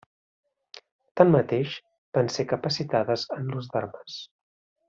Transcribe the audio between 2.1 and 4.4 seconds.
van ser capacitades en l'ús d'armes.